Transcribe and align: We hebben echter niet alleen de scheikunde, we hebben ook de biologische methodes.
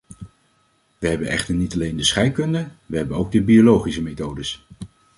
We 0.97 1.07
hebben 1.07 1.27
echter 1.27 1.53
niet 1.55 1.73
alleen 1.73 1.95
de 1.97 2.03
scheikunde, 2.03 2.67
we 2.85 2.97
hebben 2.97 3.17
ook 3.17 3.31
de 3.31 3.41
biologische 3.41 4.01
methodes. 4.01 4.65